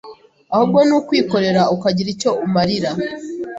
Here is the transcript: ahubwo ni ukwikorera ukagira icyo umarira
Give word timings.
ahubwo 0.53 0.79
ni 0.87 0.93
ukwikorera 0.99 1.61
ukagira 1.75 2.09
icyo 2.15 2.29
umarira 2.45 2.91